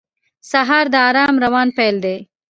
[0.51, 2.17] سهار د آرام روان پیل دی.